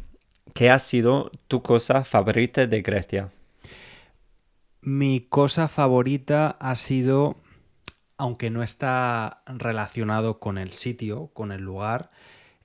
¿qué 0.54 0.70
ha 0.70 0.78
sido 0.78 1.30
tu 1.48 1.62
cosa 1.62 2.04
favorita 2.04 2.66
de 2.66 2.82
Grecia? 2.82 3.30
Mi 4.82 5.20
cosa 5.20 5.68
favorita 5.68 6.56
ha 6.58 6.74
sido, 6.76 7.36
aunque 8.16 8.50
no 8.50 8.62
está 8.62 9.42
relacionado 9.46 10.38
con 10.40 10.58
el 10.58 10.72
sitio, 10.72 11.28
con 11.34 11.52
el 11.52 11.62
lugar 11.62 12.10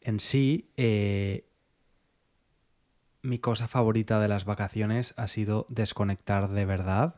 en 0.06 0.20
sí, 0.20 0.70
eh, 0.78 1.50
mi 3.24 3.40
cosa 3.40 3.68
favorita 3.68 4.20
de 4.20 4.28
las 4.28 4.46
vacaciones 4.46 5.16
ha 5.18 5.28
sido 5.28 5.66
desconectar 5.68 6.50
de 6.50 6.64
verdad, 6.66 7.16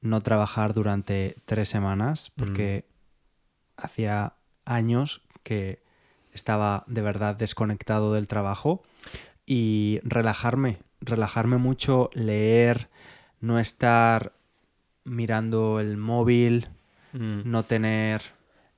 no 0.00 0.20
trabajar 0.20 0.74
durante 0.74 1.34
tres 1.44 1.68
semanas, 1.68 2.30
porque 2.36 2.86
hacía 3.76 4.34
años 4.64 5.22
que 5.42 5.82
estaba 6.32 6.84
de 6.86 7.02
verdad 7.02 7.34
desconectado 7.34 8.12
del 8.12 8.28
trabajo 8.28 8.84
y 9.48 10.00
relajarme, 10.04 10.80
relajarme 11.00 11.56
mucho, 11.58 12.10
leer, 12.14 12.90
no 13.40 13.58
estar 13.58 14.34
mirando 15.04 15.80
el 15.80 15.96
móvil, 15.96 16.68
Mm. 17.14 17.40
no 17.50 17.62
tener 17.64 18.20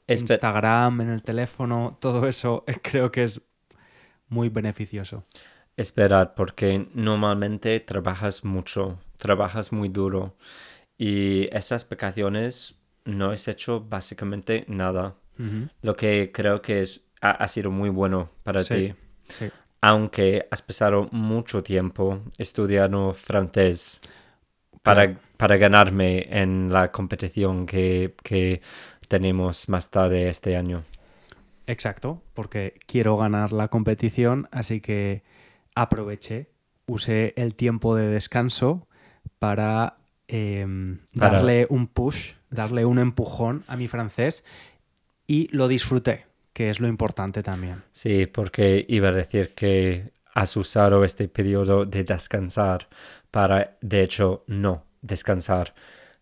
Espe- 0.09 0.21
Instagram 0.23 1.01
en 1.03 1.11
el 1.11 1.23
teléfono, 1.23 1.99
todo 2.01 2.29
eso 2.29 2.65
creo 2.83 3.11
que 3.11 3.25
es 3.25 3.41
muy 4.29 4.49
beneficioso. 4.51 5.25
Esperar, 5.77 6.35
porque 6.35 6.89
normalmente 6.95 7.81
trabajas 7.81 8.45
mucho, 8.45 8.99
trabajas 9.17 9.73
muy 9.73 9.89
duro 9.89 10.37
y 10.99 11.49
esas 11.57 11.89
vacaciones 11.89 12.77
no 13.07 13.31
has 13.31 13.49
hecho 13.49 13.81
básicamente 13.81 14.65
nada, 14.69 15.17
lo 15.83 15.97
que 15.97 16.33
creo 16.35 16.63
que 16.63 16.83
es, 16.83 17.03
ha, 17.23 17.31
ha 17.33 17.49
sido 17.49 17.71
muy 17.71 17.91
bueno 17.91 18.31
para 18.45 18.63
Sí, 18.63 18.75
ti, 18.89 18.95
sí. 19.29 19.51
Aunque 19.81 20.47
has 20.51 20.63
pasado 20.63 21.09
mucho 21.13 21.63
tiempo 21.63 22.21
estudiando 22.39 23.15
francés 23.15 24.01
para, 24.83 25.17
para 25.37 25.57
ganarme 25.59 26.27
en 26.31 26.71
la 26.73 26.93
competición 26.93 27.67
que, 27.67 28.15
que 28.23 28.63
tenemos 29.09 29.69
más 29.69 29.91
tarde 29.91 30.29
este 30.29 30.57
año. 30.57 30.85
Exacto, 31.67 32.23
porque 32.35 32.75
quiero 32.87 33.17
ganar 33.17 33.53
la 33.53 33.69
competición, 33.69 34.49
así 34.51 34.81
que 34.81 35.23
aproveché, 35.75 36.51
usé 36.87 37.33
el 37.37 37.55
tiempo 37.55 37.95
de 37.95 38.09
descanso 38.09 38.89
para 39.39 39.99
em, 40.27 41.01
Para- 41.17 41.39
darle 41.39 41.67
un 41.71 41.87
push, 41.87 42.33
darle 42.51 42.85
un 42.85 42.99
empujón 42.99 43.63
a 43.69 43.77
mi 43.77 43.87
francés 43.87 44.43
y 45.27 45.49
lo 45.57 45.69
disfruté, 45.69 46.27
que 46.61 46.69
es 46.69 46.79
lo 46.79 46.89
importante 46.89 47.43
también. 47.43 47.83
Sí, 47.91 48.27
porque 48.27 48.85
iba 48.87 49.09
a 49.09 49.13
decir 49.13 49.55
que 49.55 50.13
has 50.35 50.55
usado 50.59 51.05
este 51.07 51.27
periodo 51.27 51.87
de 51.87 52.05
descansar 52.05 52.87
para, 53.31 53.79
de 53.81 54.03
hecho, 54.03 54.45
no 54.47 54.85
descansar, 55.01 55.75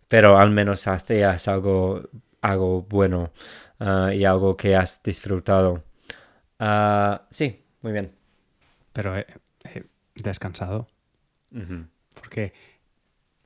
pero 0.06 0.38
al 0.38 0.53
menos 0.53 0.87
hacías 0.87 1.49
algo, 1.49 2.09
algo 2.41 2.82
bueno 2.82 3.32
ah, 3.81 4.12
y 4.15 4.25
algo 4.25 4.56
que 4.56 4.76
has 4.76 5.03
disfrutado. 5.03 5.82
Ah, 6.60 7.26
sí, 7.32 7.65
muy 7.82 7.93
bien. 7.93 8.12
Pero 8.93 9.19
he, 9.19 9.26
he 9.65 9.82
descansado, 10.15 10.87
Ujú. 11.53 11.84
porque 12.15 12.53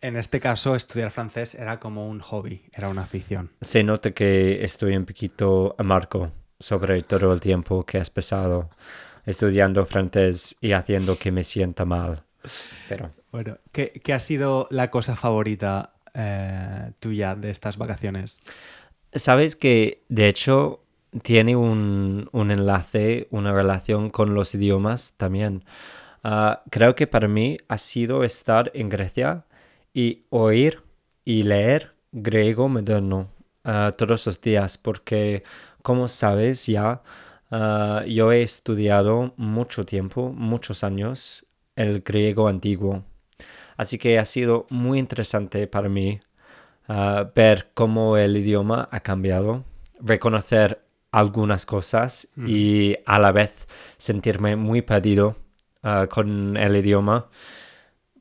en 0.03 0.19
este 0.19 0.41
caso 0.41 0.77
estudiar 0.77 1.11
francés 1.11 1.55
era 1.55 1.81
como 1.81 2.07
un 2.07 2.21
hobby, 2.21 2.67
era 2.71 2.91
una 2.91 3.05
afición. 3.05 3.51
Se 3.63 3.83
nota 3.83 4.11
que 4.11 4.63
estoy 4.63 4.95
un 4.95 5.07
poquito 5.07 5.75
amargo 5.79 6.33
sobre 6.63 7.03
todo 7.03 7.33
el 7.33 7.41
tiempo 7.41 7.85
que 7.85 7.99
has 7.99 8.11
pasado 8.11 8.71
estudiando 9.27 9.85
francés 9.87 10.57
y 10.61 10.73
haciendo 10.73 11.19
que 11.19 11.31
me 11.31 11.45
sienta 11.45 11.85
mal. 11.85 12.23
Pero 12.89 13.11
Bueno, 13.31 13.59
¿qué, 13.73 14.01
qué 14.03 14.13
ha 14.13 14.21
sido 14.21 14.67
la 14.71 14.91
cosa 14.91 15.15
favorita 15.17 15.95
eh, 16.15 16.93
tuya 16.99 17.35
de 17.35 17.51
estas 17.51 17.77
vacaciones? 17.77 18.39
Sabes 19.15 19.57
que 19.57 20.03
de 20.09 20.29
hecho 20.29 20.83
tiene 21.23 21.57
un, 21.57 22.29
un 22.33 22.51
enlace, 22.51 23.29
una 23.31 23.53
relación 23.53 24.11
con 24.11 24.35
los 24.35 24.55
idiomas 24.55 25.15
también. 25.17 25.65
Ah, 26.25 26.63
creo 26.71 26.95
que 26.95 27.07
para 27.07 27.29
mí 27.29 27.59
ha 27.69 27.79
sido 27.79 28.25
estar 28.25 28.71
en 28.75 28.89
Grecia 28.89 29.45
y 29.93 30.25
oír 30.31 30.81
y 31.25 31.43
leer 31.43 31.95
griego 32.13 32.69
moderno 32.69 33.27
ah, 33.65 33.93
todos 33.97 34.27
los 34.27 34.41
días, 34.41 34.79
porque 34.79 35.43
como 35.83 36.09
sabes 36.09 36.67
ya, 36.67 37.03
ah, 37.51 38.05
yo 38.07 38.33
he 38.33 38.43
estudiado 38.43 39.35
mucho 39.37 39.85
tiempo, 39.85 40.33
muchos 40.33 40.85
años, 40.85 41.47
el 41.77 42.01
griego 42.01 42.49
antiguo. 42.49 43.05
Así 43.77 43.99
que 43.99 44.19
ha 44.19 44.25
sido 44.25 44.67
muy 44.71 44.99
interesante 44.99 45.67
para 45.67 45.89
mí 45.89 46.21
ah, 46.89 47.31
ver 47.35 47.71
cómo 47.75 48.17
el 48.17 48.37
idioma 48.37 48.89
ha 48.91 49.01
cambiado, 49.01 49.65
reconocer 50.01 50.85
algunas 51.11 51.67
cosas 51.67 52.29
y 52.37 52.97
a 53.05 53.19
la 53.19 53.33
vez 53.33 53.69
sentirme 53.99 54.57
muy 54.57 54.83
perdido 54.83 55.37
ah, 55.83 56.07
con 56.11 56.57
el 56.57 56.77
idioma, 56.77 57.29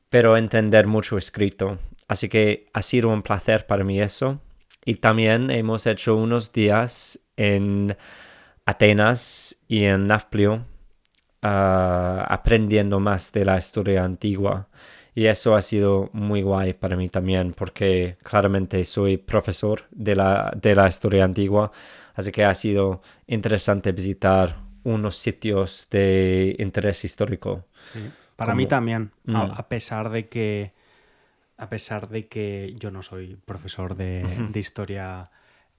pero 0.08 0.36
entender 0.36 0.86
mucho 0.86 1.16
escrito. 1.16 1.78
Así 2.06 2.28
que 2.28 2.68
ha 2.74 2.82
sido 2.82 3.08
un 3.08 3.22
placer 3.22 3.66
para 3.66 3.84
mí 3.84 4.00
eso. 4.00 4.40
Y 4.84 4.96
también 4.96 5.50
hemos 5.50 5.86
hecho 5.86 6.16
unos 6.16 6.52
días 6.52 7.21
en 7.36 7.96
Atenas 8.66 9.56
y 9.68 9.84
en 9.84 10.06
Nafplio 10.06 10.66
ah, 11.42 12.26
aprendiendo 12.28 13.00
más 13.00 13.32
de 13.32 13.44
la 13.44 13.58
historia 13.58 14.04
antigua. 14.04 14.68
Y 15.14 15.26
eso 15.26 15.54
ha 15.54 15.60
sido 15.62 16.08
muy 16.14 16.40
guay 16.42 16.72
para 16.72 16.96
mí 16.96 17.08
también, 17.10 17.52
porque 17.52 18.16
claramente 18.22 18.82
soy 18.84 19.18
profesor 19.18 19.82
de 19.90 20.14
la, 20.14 20.50
de 20.56 20.74
la 20.74 20.88
historia 20.88 21.24
antigua, 21.24 21.70
así 22.14 22.32
que 22.32 22.44
ha 22.44 22.54
sido 22.54 23.02
interesante 23.26 23.92
visitar 23.92 24.56
unos 24.84 25.16
sitios 25.16 25.86
de 25.90 26.56
interés 26.58 27.04
histórico. 27.04 27.66
Para 28.36 28.54
mí 28.54 28.66
también, 28.66 29.12
Mm. 29.24 29.36
a, 29.36 29.42
a 29.42 29.68
pesar 29.68 30.08
de 30.10 30.28
que 30.28 30.72
a 31.58 31.68
pesar 31.68 32.08
de 32.08 32.26
que 32.26 32.74
yo 32.78 32.90
no 32.90 33.02
soy 33.02 33.36
profesor 33.44 33.94
de, 33.94 34.24
de 34.50 34.58
historia 34.60 35.30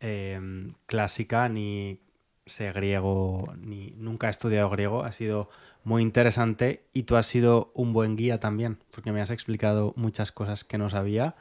eh, 0.04 0.40
clásica 0.86 1.48
ni 1.48 2.00
sé 2.46 2.74
griego 2.74 3.54
ni 3.58 3.94
nunca 3.98 4.28
he 4.28 4.30
estudiado 4.30 4.70
griego, 4.70 5.04
ha 5.06 5.14
sido 5.14 5.50
muy 5.86 6.02
interesante 6.02 6.84
y 6.94 7.04
tú 7.04 7.16
has 7.16 7.26
sido 7.26 7.72
un 7.74 7.94
buen 7.94 8.18
guía 8.18 8.40
también, 8.40 8.78
porque 8.94 9.14
me 9.14 9.22
has 9.22 9.32
explicado 9.32 9.94
muchas 9.96 10.34
cosas 10.34 10.66
que 10.66 10.78
no 10.78 10.90
sabía 10.90 11.36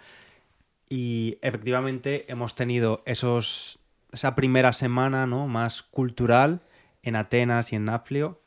y 0.89 1.39
efectivamente 1.43 2.25
hemos 2.29 2.55
tenido 2.55 3.03
esos 3.05 3.81
esa 4.13 4.35
primera 4.37 4.73
semana, 4.73 5.27
¿no? 5.27 5.49
más 5.49 5.83
cultural 5.83 6.61
en 7.03 7.17
Atenas 7.17 7.73
y 7.73 7.77
en 7.77 7.87
Naflio 7.87 8.41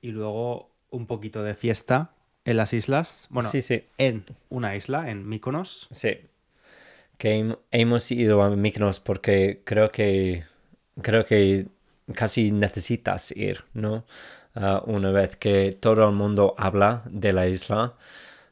y 0.00 0.12
luego 0.12 0.70
un 0.90 1.06
poquito 1.06 1.42
de 1.42 1.54
fiesta 1.54 2.12
en 2.44 2.58
las 2.58 2.72
islas. 2.72 3.26
Bueno, 3.30 3.50
sí, 3.50 3.60
sí, 3.60 3.82
en 3.96 4.24
una 4.50 4.76
isla, 4.76 5.10
en 5.10 5.28
Mykonos. 5.28 5.88
sí. 5.90 6.18
Que 7.18 7.36
hem- 7.40 7.58
hemos 7.70 8.10
ido 8.12 8.42
a 8.42 8.50
Mykonos 8.50 9.00
porque 9.00 9.62
creo 9.64 9.90
que 9.90 10.44
creo 11.02 11.24
que 11.26 11.68
casi 12.14 12.52
necesitas 12.52 13.32
ir, 13.32 13.64
¿no? 13.74 14.04
Ah, 14.54 14.82
una 14.86 15.10
vez 15.12 15.36
que 15.36 15.72
todo 15.72 16.08
el 16.08 16.14
mundo 16.14 16.54
habla 16.58 17.02
de 17.10 17.32
la 17.32 17.46
isla, 17.48 17.94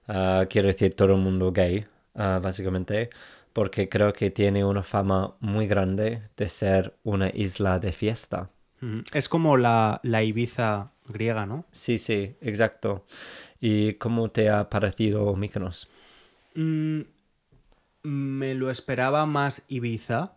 ah, 0.08 0.46
quiero 0.48 0.68
decir 0.68 0.94
todo 0.94 1.14
el 1.14 1.20
mundo 1.20 1.52
gay, 1.52 1.86
ah, 2.14 2.40
básicamente, 2.42 3.10
porque 3.52 3.88
creo 3.88 4.12
que 4.12 4.30
tiene 4.30 4.64
una 4.64 4.82
fama 4.82 5.34
muy 5.40 5.66
grande 5.66 6.22
de 6.36 6.48
ser 6.48 6.94
una 7.04 7.30
isla 7.30 7.78
de 7.78 7.92
fiesta. 7.92 8.50
Es 9.14 9.28
como 9.28 9.56
la, 9.56 10.00
la 10.02 10.22
Ibiza 10.22 10.92
griega, 11.08 11.46
¿no? 11.46 11.64
Sí, 11.72 11.98
sí, 11.98 12.36
exacto. 12.40 13.04
¿Y 13.60 13.94
cómo 13.94 14.30
te 14.30 14.50
ha 14.50 14.68
parecido 14.68 15.34
Mykonos? 15.36 15.88
Mm, 16.54 17.00
me 18.06 18.54
lo 18.54 18.70
esperaba 18.70 19.26
más 19.26 19.64
Ibiza. 19.68 20.36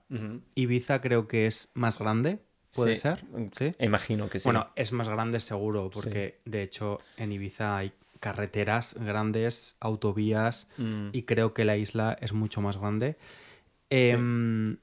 Ibiza 0.55 1.01
creo 1.01 1.27
que 1.27 1.45
es 1.45 1.69
más 1.75 1.99
grande, 1.99 2.39
¿puede 2.75 2.95
Sí. 2.95 3.01
ser? 3.01 3.23
Sí. 3.57 3.75
Imagino 3.79 4.29
que 4.29 4.39
sí. 4.39 4.45
Bueno, 4.45 4.69
es 4.75 4.91
más 4.91 5.07
grande 5.07 5.39
seguro, 5.39 5.89
porque 5.93 6.39
de 6.45 6.63
hecho 6.63 6.99
en 7.17 7.31
Ibiza 7.31 7.77
hay 7.77 7.93
carreteras 8.19 8.95
grandes, 8.99 9.75
autovías, 9.79 10.67
Mm, 10.77 11.09
y 11.13 11.23
creo 11.23 11.53
que 11.53 11.63
la 11.63 11.77
isla 11.77 12.17
es 12.19 12.33
mucho 12.33 12.59
más 12.61 12.77
grande. 12.77 13.17
Em, 13.89 14.77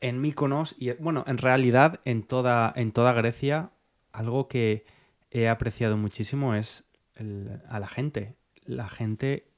En 0.00 0.20
Mykonos, 0.20 0.76
y 0.78 0.92
bueno, 0.92 1.24
en 1.26 1.38
realidad 1.38 2.00
en 2.04 2.22
toda, 2.22 2.72
en 2.76 2.92
toda 2.92 3.12
Grecia, 3.14 3.70
algo 4.12 4.46
que 4.46 4.84
he 5.32 5.48
apreciado 5.48 5.96
muchísimo 5.96 6.54
es 6.54 6.84
el- 7.16 7.60
a 7.68 7.80
la 7.80 7.88
gente. 7.88 8.36
La 8.64 8.88
gente 8.88 9.48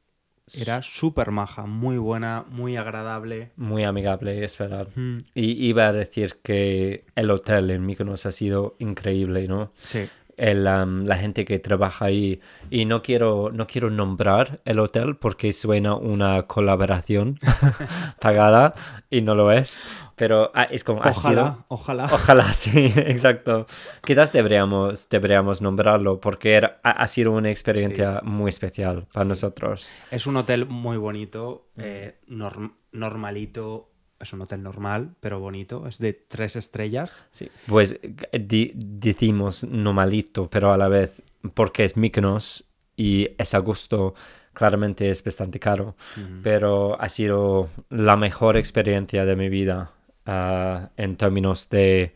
era 0.58 0.82
súper 0.82 1.30
maja, 1.30 1.66
muy 1.66 1.98
buena, 1.98 2.44
muy 2.50 2.76
agradable. 2.76 3.50
Muy 3.56 3.84
amigable, 3.84 4.44
es 4.44 4.56
verdad. 4.58 4.88
Mm, 4.94 5.18
Y 5.34 5.66
iba 5.66 5.86
a 5.86 5.92
decir 5.92 6.38
que 6.42 7.04
el 7.14 7.30
hotel 7.30 7.70
en 7.70 7.84
Mykonos 7.86 8.26
ha 8.26 8.32
sido 8.32 8.76
increíble, 8.78 9.46
¿no? 9.48 9.72
Sí, 9.82 10.08
El, 10.40 10.64
la 10.64 11.16
gente 11.16 11.44
que 11.44 11.58
trabaja 11.58 12.06
ahí. 12.06 12.40
Y 12.70 12.86
no 12.86 13.02
quiero, 13.02 13.50
no 13.52 13.66
quiero 13.66 13.90
nombrar 13.90 14.60
el 14.64 14.78
hotel 14.78 15.16
porque 15.16 15.52
suena 15.52 15.94
una 15.94 16.42
colaboración 16.46 17.38
pagada 18.20 18.74
y 19.10 19.20
no 19.20 19.34
lo 19.34 19.52
es. 19.52 19.86
Pero 20.16 20.50
ah, 20.54 20.64
es 20.64 20.84
como... 20.84 21.02
ha 21.02 21.12
sido- 21.12 21.32
ojalá, 21.32 21.64
ojalá. 21.68 22.04
Ojalá, 22.12 22.52
sí, 22.54 22.92
exacto. 22.96 23.66
Quizás 24.04 24.32
deberíamos, 24.32 25.08
deberíamos 25.08 25.62
nombrarlo 25.62 26.20
porque 26.20 26.54
era- 26.54 26.80
ha, 26.82 27.06
sido 27.08 27.32
una 27.32 27.50
experiencia 27.50 28.20
muy 28.22 28.48
especial 28.48 29.06
para 29.12 29.24
nosotros. 29.24 29.90
Es 30.10 30.26
un 30.26 30.36
hotel 30.36 30.66
muy 30.66 30.96
bonito, 30.96 31.68
eh, 31.76 32.18
norm- 32.28 32.74
normalito. 32.92 33.89
Es 34.20 34.32
un 34.34 34.42
hotel 34.42 34.62
normal, 34.62 35.14
pero 35.20 35.40
bonito. 35.40 35.86
Es 35.86 35.98
de 35.98 36.12
tres 36.12 36.54
estrellas. 36.56 37.26
Sí. 37.30 37.50
Pues 37.66 37.98
di- 38.32 38.72
decimos 38.74 39.64
normalito, 39.64 40.48
pero 40.50 40.72
a 40.72 40.76
la 40.76 40.88
vez 40.88 41.22
porque 41.54 41.84
es 41.84 41.96
Mykonos 41.96 42.64
y 42.96 43.28
es 43.38 43.54
a 43.54 43.58
gusto, 43.60 44.14
claramente 44.52 45.08
es 45.08 45.24
bastante 45.24 45.58
caro. 45.58 45.96
Pero 46.42 47.00
ha 47.00 47.08
sido 47.08 47.70
la 47.88 48.16
mejor 48.16 48.58
experiencia 48.58 49.24
de 49.24 49.36
mi 49.36 49.48
vida 49.48 49.92
ah, 50.26 50.90
en 50.98 51.16
términos 51.16 51.70
de, 51.70 52.12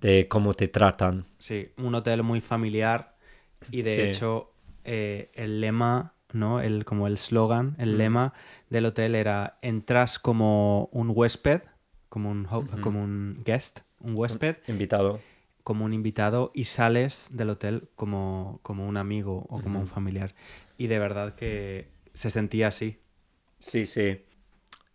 de 0.00 0.26
cómo 0.26 0.54
te 0.54 0.66
tratan. 0.66 1.24
Sí, 1.38 1.68
un 1.78 1.94
hotel 1.94 2.24
muy 2.24 2.40
familiar 2.40 3.14
y 3.70 3.82
de 3.82 3.94
Sí. 3.94 4.00
hecho 4.00 4.50
eh, 4.82 5.30
el 5.34 5.60
lema, 5.60 6.13
¿no? 6.34 6.60
El, 6.60 6.84
como 6.84 7.06
el 7.06 7.18
slogan, 7.18 7.74
el 7.78 7.94
Mm. 7.94 7.98
lema 7.98 8.32
del 8.70 8.86
hotel 8.86 9.14
era 9.14 9.58
entras 9.62 10.18
como 10.18 10.88
un 10.92 11.10
huésped, 11.14 11.62
como 12.08 12.30
un, 12.30 12.46
ho- 12.50 12.66
como 12.80 13.02
un 13.02 13.36
guest, 13.44 13.80
un 14.00 14.14
huésped, 14.16 14.56
Invitado. 14.68 15.20
como 15.62 15.84
un 15.84 15.92
invitado 15.94 16.50
y 16.54 16.64
sales 16.64 17.30
del 17.32 17.50
hotel 17.50 17.88
como, 17.96 18.60
como 18.62 18.86
un 18.86 18.96
amigo 18.96 19.46
o 19.48 19.60
como 19.60 19.80
un 19.80 19.86
familiar. 19.86 20.34
Y 20.76 20.88
de 20.88 20.98
verdad 20.98 21.34
que 21.34 21.88
se 22.12 22.30
sentía 22.30 22.68
así. 22.68 22.98
Sí, 23.58 23.86
sí. 23.86 24.20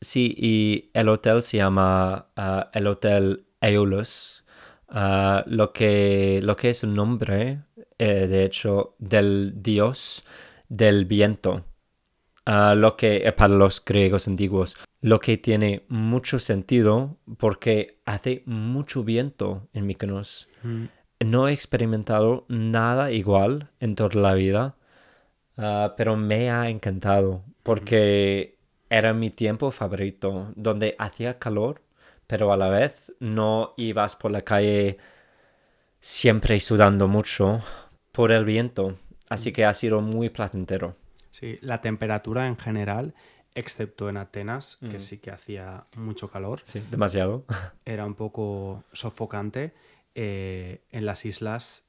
Sí, 0.01 0.33
y 0.37 0.91
el 0.93 1.09
hotel 1.09 1.43
se 1.43 1.57
llama 1.57 2.27
ah, 2.37 2.69
el 2.73 2.87
Hotel 2.87 3.45
Aeolus, 3.59 4.45
ah, 4.87 5.43
lo, 5.47 5.73
que, 5.73 6.39
lo 6.41 6.55
que 6.55 6.69
es 6.69 6.83
el 6.83 6.93
nombre, 6.93 7.63
eh, 7.97 8.27
de 8.27 8.45
hecho, 8.45 8.95
del 8.99 9.61
dios 9.61 10.23
del 10.69 11.05
viento. 11.05 11.65
Lo 12.45 12.95
que 12.97 13.17
eh, 13.27 13.31
para 13.31 13.53
los 13.53 13.83
griegos 13.83 14.27
antiguos, 14.27 14.75
lo 15.01 15.19
que 15.19 15.37
tiene 15.37 15.85
mucho 15.87 16.39
sentido 16.39 17.17
porque 17.37 17.99
hace 18.05 18.41
mucho 18.45 19.03
viento 19.03 19.67
en 19.73 19.85
Mykonos. 19.85 20.47
Mm, 20.63 20.85
No 21.19 21.47
he 21.47 21.53
experimentado 21.53 22.45
nada 22.47 23.11
igual 23.11 23.69
en 23.79 23.93
toda 23.95 24.19
la 24.19 24.33
vida, 24.33 24.75
ah, 25.57 25.93
pero 25.97 26.15
me 26.15 26.49
ha 26.49 26.69
encantado 26.69 27.43
porque 27.61 28.57
era 28.89 29.13
mi 29.13 29.29
tiempo 29.29 29.69
favorito, 29.69 30.51
donde 30.55 30.95
hacía 30.97 31.37
calor, 31.37 31.81
pero 32.25 32.51
a 32.51 32.57
la 32.57 32.69
vez 32.69 33.13
no 33.19 33.73
ibas 33.77 34.15
por 34.15 34.31
la 34.31 34.41
calle 34.41 34.97
siempre 36.01 36.59
sudando 36.59 37.07
mucho 37.07 37.59
por 38.11 38.31
el 38.31 38.45
viento. 38.45 38.95
Así 39.29 39.51
que 39.51 39.65
ha 39.65 39.73
sido 39.73 40.01
muy 40.01 40.29
placentero. 40.29 40.95
Sí, 41.31 41.57
la 41.61 41.81
temperatura 41.81 42.47
en 42.47 42.57
general, 42.57 43.13
excepto 43.55 44.09
en 44.09 44.17
Atenas, 44.17 44.77
que 44.89 44.97
Mm. 44.97 44.99
sí 44.99 45.17
que 45.19 45.31
hacía 45.31 45.83
mucho 45.95 46.29
calor, 46.29 46.61
Sí, 46.63 46.81
demasiado. 46.89 47.45
era 47.85 48.05
un 48.05 48.15
poco 48.15 48.83
sofocante. 48.91 49.73
eh, 50.15 50.81
en 50.91 51.05
las 51.05 51.23
islas 51.23 51.83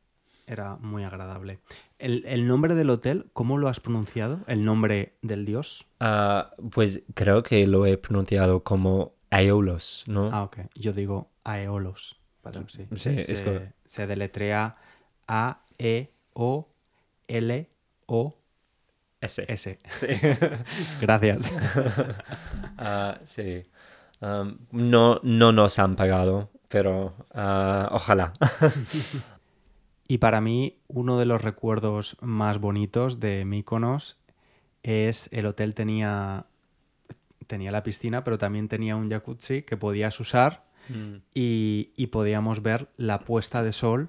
era 0.46 0.76
muy 0.76 1.02
agradable. 1.04 1.58
El, 1.98 2.24
el 2.26 2.46
nombre 2.46 2.74
del 2.74 2.90
hotel, 2.90 3.30
¿cómo 3.32 3.56
lo 3.58 3.68
has 3.68 3.80
pronunciado? 3.80 4.40
¿El 4.46 4.64
nombre 4.64 5.14
del 5.22 5.44
dios? 5.46 5.86
Ah, 6.00 6.52
pues 6.70 7.02
creo 7.14 7.42
que 7.42 7.66
lo 7.66 7.86
he 7.86 7.96
pronunciado 7.96 8.62
como 8.62 9.14
Aeolus, 9.30 10.04
¿no? 10.06 10.28
Ah, 10.32 10.42
ok. 10.44 10.58
Yo 10.74 10.92
digo 10.92 11.30
Aeolos. 11.44 12.20
Vale, 12.42 12.64
sí. 12.68 12.86
Sí, 12.94 13.10
es 13.16 13.42
se, 13.86 14.06
deletrea 14.06 14.76
A-E-O-L-O-S. 15.26 16.70
Ese. 19.20 19.78
Gracias. 21.00 21.50
Ah, 22.82 23.18
sí. 23.24 23.62
Am, 24.22 24.58
no, 24.70 25.20
no 25.22 25.52
nos 25.52 25.78
han 25.78 25.96
pagado, 25.96 26.50
pero 26.68 27.14
ah, 27.34 27.90
ojalá. 27.92 28.32
Y 30.08 30.18
para 30.18 30.40
mí, 30.40 30.78
uno 30.88 31.18
de 31.18 31.24
los 31.26 31.40
recuerdos 31.40 32.16
más 32.20 32.58
bonitos 32.58 33.20
de 33.20 33.44
Mykonos 33.44 34.16
es 34.82 35.28
el 35.30 35.46
hotel 35.46 35.74
tenía, 35.74 36.46
tenía 37.46 37.70
la 37.70 37.84
piscina, 37.84 38.24
pero 38.24 38.36
también 38.36 38.66
tenía 38.66 38.96
un 38.96 39.08
jacuzzi 39.08 39.62
que 39.62 39.76
podías 39.76 40.18
usar 40.18 40.64
y, 41.32 41.92
y 41.96 42.06
podíamos 42.08 42.60
ver 42.60 42.88
la 42.96 43.20
puesta 43.20 43.62
de 43.62 43.70
sol 43.70 44.08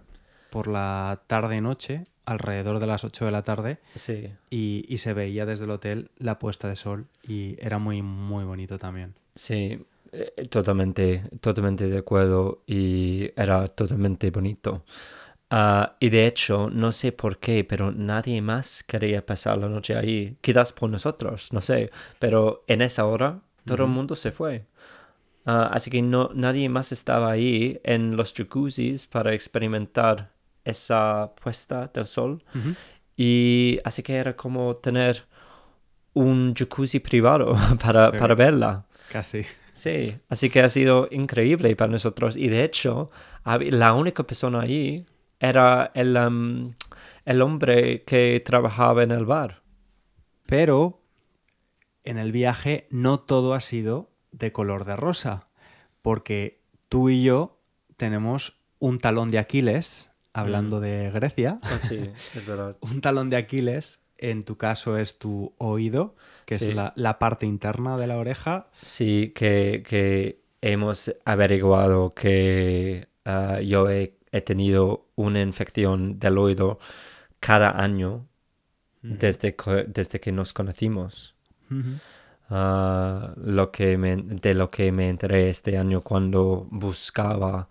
por 0.50 0.66
la 0.66 1.22
tarde-noche, 1.28 2.06
alrededor 2.32 2.80
de 2.80 2.88
las 2.88 3.04
8 3.04 3.26
de 3.26 3.32
la 3.32 3.44
tarde, 3.44 3.78
Sí. 3.96 4.30
y, 4.50 4.86
y 4.88 4.98
se 4.98 5.14
veía 5.14 5.46
desde 5.46 5.66
el 5.66 5.72
hotel 5.72 6.10
la 6.18 6.40
puesta 6.40 6.68
de 6.68 6.76
sol 6.76 7.06
y 7.28 7.56
era 7.60 7.78
muy, 7.80 8.02
muy 8.02 8.44
bonito 8.44 8.78
también. 8.80 9.14
Sí, 9.36 9.86
eh, 10.12 10.48
totalmente, 10.50 11.24
totalmente 11.40 11.88
de 11.88 11.98
acuerdo 11.98 12.64
y 12.68 13.32
era 13.36 13.68
totalmente 13.68 14.30
bonito. 14.32 14.84
Ah, 15.54 15.98
y 16.00 16.10
de 16.10 16.28
hecho, 16.28 16.70
no 16.70 16.92
sé 16.94 17.12
por 17.12 17.38
qué, 17.38 17.66
pero 17.66 17.92
nadie 17.92 18.42
más 18.42 18.84
quería 18.84 19.26
pasar 19.26 19.58
la 19.58 19.68
noche 19.68 19.96
ahí. 19.98 20.38
Quizás 20.42 20.72
por 20.72 20.90
nosotros, 20.90 21.52
no 21.52 21.60
sé. 21.60 21.92
Pero 22.20 22.64
en 22.68 22.82
esa 22.82 23.06
hora 23.06 23.42
todo 23.66 23.84
el 23.84 23.90
mundo 23.90 24.16
se 24.16 24.32
fue. 24.32 24.64
Ah, 25.46 25.70
así 25.74 25.90
que 25.92 26.02
no, 26.02 26.30
nadie 26.34 26.70
más 26.70 26.92
estaba 26.94 27.32
ahí 27.32 27.80
en 27.84 28.16
los 28.16 28.34
jacuzzis 28.34 29.08
para 29.08 29.34
experimentar 29.34 30.32
esa 30.64 31.34
puesta 31.42 31.88
del 31.94 32.06
sol. 32.06 32.44
Y 33.16 33.80
así 33.84 34.04
que 34.04 34.16
era 34.16 34.36
como 34.36 34.76
tener 34.78 35.26
un 36.14 36.54
jacuzzi 36.56 37.00
privado 37.00 37.54
para, 37.84 38.12
Sí. 38.12 38.18
para 38.18 38.36
verla. 38.36 38.86
Casi. 39.12 39.44
Sí, 39.74 40.18
así 40.30 40.50
que 40.50 40.62
ha 40.62 40.70
sido 40.70 41.08
increíble 41.12 41.76
para 41.76 41.92
nosotros. 41.92 42.36
Y 42.38 42.50
de 42.50 42.64
hecho, 42.64 43.10
la 43.46 43.94
única 43.94 44.24
persona 44.24 44.62
ahí 44.62 45.06
era 45.40 45.92
el, 45.96 46.16
em, 46.18 46.74
el 47.26 47.42
hombre 47.42 48.04
que 48.04 48.42
trabajaba 48.46 49.04
en 49.04 49.12
el 49.12 49.26
bar. 49.26 49.62
Pero 50.46 51.02
en 52.04 52.18
el 52.18 52.32
viaje 52.32 52.88
no 52.92 53.20
todo 53.22 53.54
ha 53.54 53.60
sido 53.60 54.12
de 54.32 54.52
color 54.52 54.86
de 54.86 54.96
rosa, 54.96 55.48
porque 56.02 56.62
tú 56.90 57.10
y 57.10 57.24
yo 57.24 57.60
tenemos 57.98 58.58
un 58.80 58.98
talón 59.00 59.30
de 59.30 59.40
Aquiles, 59.40 60.11
hablando 60.34 60.80
de 60.80 61.12
Grecia, 61.12 61.60
sí, 61.80 62.10
es 62.36 62.46
verdad. 62.46 62.78
un 62.82 63.02
talón 63.02 63.30
de 63.30 63.38
Aquiles, 63.38 64.00
en 64.18 64.44
tu 64.44 64.58
caso 64.58 64.98
es 64.98 65.18
tu 65.20 65.54
oído, 65.58 66.16
que 66.46 66.56
Sí. 66.56 66.70
es 66.70 66.76
la, 66.76 66.94
la 66.96 67.18
parte 67.20 67.46
interna 67.46 67.98
de 67.98 68.08
la 68.08 68.18
oreja. 68.18 68.68
Sí, 68.82 69.32
que, 69.36 69.84
que 69.88 70.42
hemos 70.62 71.14
averiguado 71.26 72.12
que 72.12 73.08
ah, 73.26 73.60
yo 73.62 73.90
he, 73.90 74.18
he 74.32 74.42
tenido 74.42 75.08
una 75.16 75.42
infección 75.42 76.20
del 76.20 76.38
oído 76.38 76.80
cada 77.40 77.72
año 77.82 78.28
desde, 79.02 79.56
que- 79.56 79.86
desde 79.88 80.20
que 80.20 80.32
nos 80.32 80.54
conocimos. 80.54 81.36
Ah, 82.50 83.34
lo 83.38 83.72
que 83.72 83.98
me- 83.98 84.18
de 84.18 84.54
lo 84.54 84.70
que 84.70 84.92
me 84.92 85.10
enteré 85.10 85.50
este 85.50 85.78
año 85.78 86.02
cuando 86.02 86.68
buscaba 86.70 87.68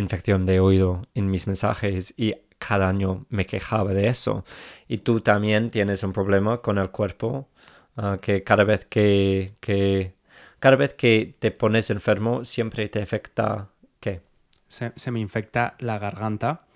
infección 0.00 0.46
de 0.46 0.60
oído 0.60 1.06
en 1.14 1.30
mis 1.30 1.46
mensajes 1.46 2.14
y 2.16 2.34
cada 2.58 2.88
año 2.88 3.26
me 3.28 3.46
quejaba 3.46 3.92
de 3.92 4.08
eso. 4.08 4.44
Y 4.88 4.98
tú 4.98 5.20
también 5.20 5.70
tienes 5.70 6.02
un 6.02 6.12
problema 6.12 6.58
con 6.58 6.78
el 6.78 6.90
cuerpo 6.90 7.48
ah, 7.96 8.18
que 8.20 8.42
cada 8.42 8.64
vez 8.64 8.84
que, 8.84 9.54
que 9.60 10.14
cada 10.58 10.76
vez 10.76 10.94
que 10.94 11.34
te 11.38 11.50
pones 11.50 11.90
enfermo 11.90 12.44
siempre 12.44 12.88
te 12.88 13.00
afecta 13.00 13.68
¿qué? 14.00 14.20
Se, 14.68 14.92
se 14.96 15.10
me 15.10 15.20
infecta 15.20 15.74
la 15.78 15.98
garganta. 15.98 16.66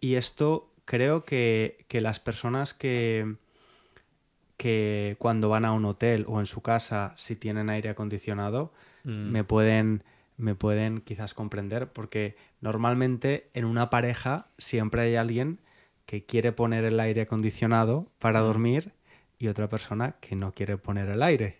Y 0.00 0.14
esto 0.14 0.70
creo 0.84 1.24
que, 1.24 1.84
que 1.88 2.00
las 2.00 2.20
personas 2.20 2.74
que, 2.74 3.36
que 4.56 5.16
cuando 5.18 5.48
van 5.48 5.64
a 5.64 5.72
un 5.72 5.84
hotel 5.84 6.24
o 6.28 6.40
en 6.40 6.46
su 6.46 6.62
casa, 6.62 7.12
si 7.16 7.36
tienen 7.36 7.68
aire 7.70 7.90
acondicionado, 7.90 8.72
Mm. 9.04 9.30
me, 9.32 9.44
pueden, 9.44 10.04
me 10.38 10.54
pueden 10.54 11.02
quizás 11.02 11.34
comprender, 11.34 11.88
porque 11.92 12.36
normalmente 12.60 13.50
en 13.52 13.66
una 13.66 13.90
pareja 13.90 14.48
siempre 14.56 15.02
hay 15.02 15.16
alguien 15.16 15.60
que 16.06 16.24
quiere 16.24 16.52
poner 16.52 16.84
el 16.84 16.98
aire 17.00 17.22
acondicionado 17.22 18.10
para 18.18 18.40
dormir 18.40 18.92
y 19.38 19.48
otra 19.48 19.68
persona 19.68 20.16
que 20.20 20.36
no 20.36 20.52
quiere 20.52 20.78
poner 20.78 21.10
el 21.10 21.22
aire. 21.22 21.58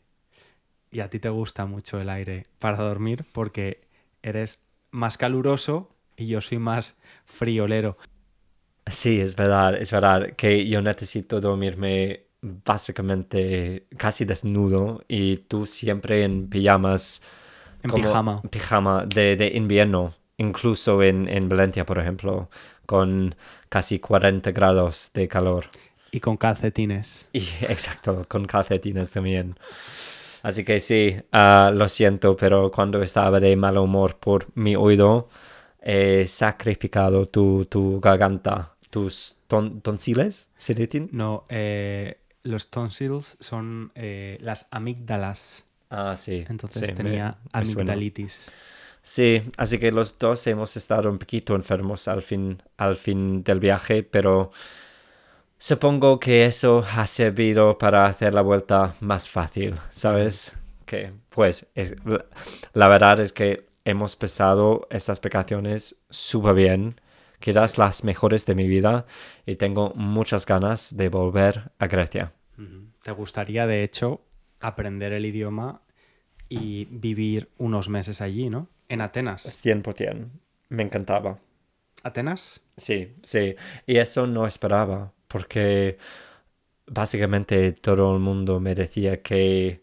Y 0.90 1.00
a 1.00 1.10
ti 1.10 1.18
te 1.18 1.28
gusta 1.28 1.66
mucho 1.66 2.00
el 2.00 2.08
aire 2.08 2.44
para 2.58 2.78
dormir 2.78 3.26
porque 3.32 3.80
eres 4.22 4.60
más 4.90 5.18
caluroso 5.18 5.94
y 6.16 6.28
yo 6.28 6.40
soy 6.40 6.58
más 6.58 6.96
friolero. 7.26 7.98
Sí, 8.86 9.20
es 9.20 9.36
verdad, 9.36 9.74
es 9.76 9.92
verdad 9.92 10.34
que 10.34 10.66
yo 10.66 10.80
necesito 10.80 11.40
dormirme 11.40 12.28
básicamente 12.40 13.86
casi 13.96 14.24
desnudo 14.24 15.04
y 15.08 15.36
tú 15.36 15.66
siempre 15.66 16.22
en 16.22 16.48
pijamas. 16.48 17.22
En 17.88 18.02
como 18.02 18.02
pijama. 18.04 18.42
Pijama 18.50 19.04
de, 19.06 19.36
de 19.36 19.48
invierno, 19.48 20.14
incluso 20.36 21.02
en, 21.02 21.28
en 21.28 21.48
Valencia, 21.48 21.84
por 21.84 21.98
ejemplo, 21.98 22.48
con 22.86 23.34
casi 23.68 23.98
40 23.98 24.52
grados 24.52 25.10
de 25.14 25.28
calor. 25.28 25.66
Y 26.10 26.20
con 26.20 26.36
calcetines. 26.36 27.26
Y 27.32 27.40
exacto, 27.62 28.24
con 28.28 28.46
calcetines 28.46 29.12
también. 29.12 29.56
Así 30.42 30.64
que 30.64 30.80
sí, 30.80 31.16
ah, 31.32 31.72
lo 31.76 31.88
siento, 31.88 32.36
pero 32.36 32.70
cuando 32.70 33.02
estaba 33.02 33.40
de 33.40 33.56
mal 33.56 33.76
humor 33.76 34.16
por 34.16 34.46
mi 34.54 34.76
oído, 34.76 35.28
he 35.82 36.26
sacrificado 36.26 37.26
tu, 37.26 37.64
tu 37.66 38.00
garganta, 38.00 38.74
tus 38.90 39.36
ton- 39.48 39.80
tonsiles, 39.80 40.48
¿se 40.56 40.74
dicen? 40.74 41.08
No, 41.12 41.44
eh, 41.48 42.18
los 42.44 42.70
tonsils 42.70 43.36
son 43.40 43.90
eh, 43.96 44.38
las 44.40 44.68
amígdalas. 44.70 45.64
Ah, 45.90 46.14
sí. 46.16 46.44
Entonces 46.48 46.88
sí, 46.88 46.94
tenía 46.94 47.36
me. 47.52 47.94
Sí, 49.02 49.42
así 49.56 49.78
que 49.78 49.90
los 49.90 50.18
dos 50.18 50.46
hemos 50.46 50.76
estado 50.76 51.08
un 51.10 51.18
poquito 51.18 51.54
enfermos 51.54 52.08
al 52.08 52.20
fin, 52.22 52.62
al 52.76 52.96
fin 52.96 53.42
del 53.42 53.58
viaje, 53.58 54.02
pero 54.02 54.50
supongo 55.58 56.20
que 56.20 56.46
eso 56.46 56.84
ha 56.96 57.06
servido 57.06 57.78
para 57.78 58.06
hacer 58.06 58.34
la 58.34 58.42
vuelta 58.42 58.94
más 59.00 59.28
fácil, 59.28 59.76
¿sabes? 59.90 60.54
Que, 60.84 61.12
pues, 61.30 61.66
es- 61.74 61.94
la- 62.04 62.88
verdad 62.88 63.20
es 63.20 63.32
que 63.32 63.66
hemos 63.84 64.16
pasado 64.16 64.86
estas 64.90 65.20
vacaciones 65.20 66.02
súper 66.10 66.54
bien, 66.54 67.00
quizás 67.40 67.78
las 67.78 68.04
mejores 68.04 68.44
de 68.46 68.54
mi 68.54 68.66
vida, 68.68 69.06
y 69.46 69.56
tengo 69.56 69.92
muchas 69.94 70.44
ganas 70.46 70.96
de 70.96 71.08
volver 71.08 71.70
a 71.78 71.86
Grecia. 71.86 72.32
¿Te 73.02 73.12
gustaría, 73.12 73.66
de 73.66 73.82
hecho, 73.84 74.20
aprender 74.60 75.12
el 75.12 75.26
idioma 75.26 75.82
y 76.48 76.86
vivir 76.86 77.50
unos 77.58 77.88
meses 77.88 78.20
allí, 78.20 78.48
¿no? 78.50 78.68
En 78.88 79.00
Atenas. 79.00 79.58
100%. 79.62 80.28
Me 80.70 80.82
encantaba. 80.82 81.38
¿Atenas? 82.02 82.62
Sí, 82.76 83.14
sí. 83.22 83.56
Y 83.86 83.98
eso 83.98 84.26
no 84.26 84.46
esperaba, 84.46 85.12
porque 85.26 85.98
básicamente 86.86 87.72
todo 87.72 88.14
el 88.14 88.20
mundo 88.20 88.60
me 88.60 88.74
decía 88.74 89.22
que 89.22 89.82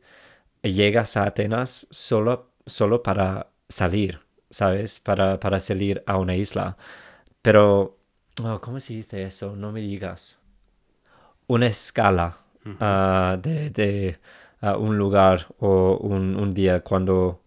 llegas 0.61 1.17
a 1.17 1.25
Atenas 1.25 1.87
solo, 1.91 2.51
solo 2.65 3.03
para 3.03 3.49
salir, 3.69 4.19
¿sabes? 4.49 4.99
Para, 4.99 5.39
para 5.39 5.59
salir 5.59 6.03
a 6.07 6.17
una 6.17 6.35
isla. 6.35 6.77
Pero, 7.41 7.97
oh, 8.43 8.61
¿cómo 8.61 8.79
se 8.79 8.93
dice 8.93 9.23
eso? 9.23 9.55
No 9.55 9.71
me 9.71 9.81
digas. 9.81 10.39
Una 11.47 11.67
escala 11.67 12.37
ah, 12.79 13.37
de, 13.39 13.69
de, 13.69 14.19
un 14.61 14.97
lugar 14.97 15.47
o 15.59 15.97
un, 15.97 16.35
un 16.35 16.53
día 16.53 16.81
cuando 16.81 17.43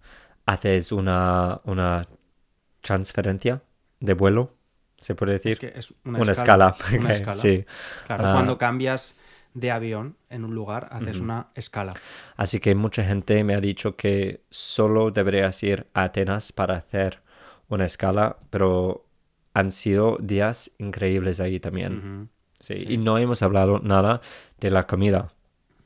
haces 0.47 0.93
una, 0.93 1.61
una 1.65 2.07
transferencia 2.81 3.63
de 4.01 4.15
vuelo, 4.15 4.55
se 5.01 5.15
puede 5.15 5.33
decir. 5.35 5.53
Es 5.53 5.59
que 5.59 5.73
es 5.77 5.95
una, 6.05 6.19
Una 6.21 6.33
escala. 6.33 6.71
escala. 6.79 6.99
Una 7.01 7.09
ok, 7.11 7.15
escala. 7.15 7.35
Sí. 7.35 7.65
Claro, 8.07 8.27
Ah. 8.27 8.33
cuando 8.35 8.59
cambias 8.59 9.17
de 9.55 9.71
avión 9.71 10.17
en 10.31 10.45
un 10.45 10.55
lugar, 10.55 10.89
haces 10.93 11.21
una 11.21 11.49
escala. 11.55 11.95
Así 12.37 12.61
que 12.61 12.75
mucha 12.75 13.03
gente 13.05 13.43
me 13.45 13.55
ha 13.55 13.61
dicho 13.61 13.97
que 13.97 14.43
solo 14.51 15.11
deberías 15.11 15.61
ir 15.65 15.87
a 15.95 16.05
Atenas 16.05 16.53
para 16.53 16.77
hacer 16.77 17.21
una 17.69 17.85
escala, 17.85 18.37
pero 18.51 19.07
han 19.55 19.71
sido 19.73 20.17
días 20.21 20.73
increíbles 20.79 21.41
ahí 21.41 21.59
también. 21.59 22.29
Sí. 22.61 22.75
Y 22.89 22.99
no 22.99 23.19
hemos 23.19 23.43
hablado 23.43 23.81
nada 23.81 24.21
de 24.61 24.71
la 24.71 24.85
comida, 24.87 25.33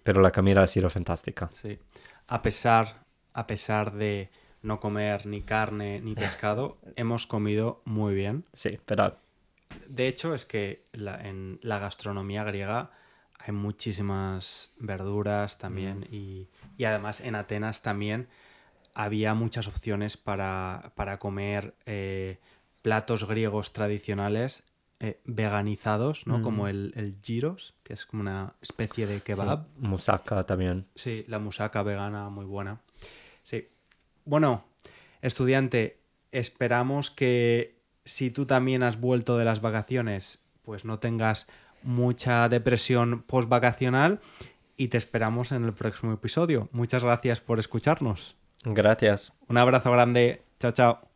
pero 0.03 0.21
la 0.21 0.33
comida 0.33 0.63
ha 0.63 0.67
sido 0.67 0.91
fantástica. 0.91 1.49
Sí. 1.53 1.79
A 2.29 2.43
pesar, 2.43 3.05
a 3.33 3.47
pesar 3.47 3.93
de 3.93 4.31
no 4.63 4.79
comer 4.81 5.27
ni 5.27 5.43
carne 5.43 6.01
ni 6.01 6.15
pescado, 6.15 6.79
hemos 6.97 7.27
comido 7.27 7.81
muy 7.85 8.15
bien. 8.15 8.45
Sí, 8.53 8.79
¿verdad? 8.87 9.19
De 9.89 10.07
hecho, 10.09 10.35
es 10.35 10.45
que 10.47 10.85
la- 10.93 11.21
en 11.29 11.59
la 11.63 11.79
gastronomía 11.79 12.45
griega 12.45 12.91
hay 13.39 13.53
muchísimas 13.53 14.71
verduras 14.79 15.59
también 15.59 16.07
y, 16.11 16.49
y 16.77 16.85
además 16.85 17.21
en 17.21 17.35
Atenas 17.35 17.83
también 17.83 18.29
había 18.95 19.35
muchas 19.35 19.67
opciones 19.67 20.17
para, 20.17 20.93
para 20.95 21.19
comer 21.19 21.75
eh, 21.87 22.39
platos 22.83 23.27
griegos 23.27 23.73
tradicionales 23.73 24.65
eh, 25.05 25.21
veganizados, 25.25 26.29
¿no? 26.29 26.43
Como 26.43 26.69
el, 26.69 26.93
el 26.95 27.21
gyros, 27.21 27.75
que 27.83 27.93
es 27.93 28.07
como 28.07 28.21
una 28.21 28.55
especie 28.63 29.09
de 29.09 29.21
kebab. 29.21 29.65
Sí, 29.65 29.71
Moussaka 29.79 30.47
también. 30.47 30.87
Sí, 30.95 31.25
la 31.27 31.41
musaca 31.41 31.83
vegana 31.83 32.29
muy 32.29 32.45
buena. 32.45 32.81
Sí. 33.43 33.67
Bueno, 34.25 34.65
estudiante, 35.21 36.05
esperamos 36.31 37.11
que 37.11 37.83
si 38.05 38.31
tú 38.31 38.47
también 38.47 38.85
has 38.85 39.01
vuelto 39.01 39.37
de 39.39 39.45
las 39.45 39.61
vacaciones, 39.61 40.47
pues 40.63 40.85
no 40.85 41.01
tengas 41.01 41.49
mucha 41.83 42.49
depresión 42.49 43.23
post-vacacional 43.23 44.21
y 44.77 44.87
te 44.87 44.99
esperamos 44.99 45.51
en 45.51 45.65
el 45.65 45.73
próximo 45.73 46.13
episodio. 46.13 46.69
Muchas 46.71 47.03
gracias 47.03 47.41
por 47.41 47.59
escucharnos. 47.59 48.37
Gracias. 48.65 49.37
Un 49.49 49.59
abrazo 49.59 49.91
grande. 49.91 50.43
Chao, 50.61 50.71
chao. 50.71 51.12